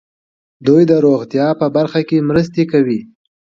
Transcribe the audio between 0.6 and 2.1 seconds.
دوی د روغتیا په برخه